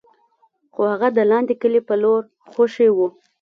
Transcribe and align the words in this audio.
خو 0.73 0.81
هغه 0.91 1.07
د 1.17 1.19
لاندې 1.31 1.53
کلي 1.61 1.81
په 1.87 1.95
لور 2.01 2.21
خوشې 2.53 2.87
و. 2.91 2.97